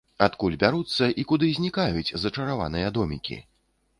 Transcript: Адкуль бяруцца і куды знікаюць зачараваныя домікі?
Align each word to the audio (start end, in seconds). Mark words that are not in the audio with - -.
Адкуль 0.25 0.53
бяруцца 0.63 1.09
і 1.23 1.25
куды 1.33 1.51
знікаюць 1.59 2.13
зачараваныя 2.23 2.87
домікі? 2.99 3.37